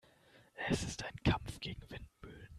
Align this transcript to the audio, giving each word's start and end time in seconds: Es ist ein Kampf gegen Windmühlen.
Es 0.67 0.81
ist 0.83 1.05
ein 1.05 1.15
Kampf 1.23 1.59
gegen 1.59 1.83
Windmühlen. 1.91 2.49